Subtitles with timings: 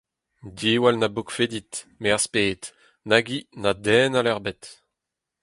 [0.57, 2.61] Diwall na bokfe dit, me az ped,
[3.09, 4.63] nag hi na den all ebet.